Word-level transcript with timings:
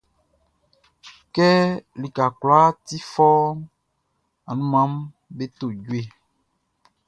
Kɛ 1.33 1.47
lika 2.01 2.25
kwlaa 2.39 2.69
ti 2.85 2.97
fɔuunʼn, 3.11 3.67
anunmanʼm 4.49 4.93
be 5.35 5.45
to 5.57 5.65
jue. 5.85 6.01